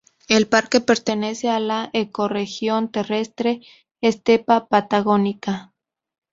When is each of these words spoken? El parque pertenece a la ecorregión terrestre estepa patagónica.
El 0.27 0.47
parque 0.47 0.81
pertenece 0.81 1.49
a 1.51 1.59
la 1.59 1.91
ecorregión 1.93 2.89
terrestre 2.91 3.61
estepa 4.01 4.65
patagónica. 4.67 5.73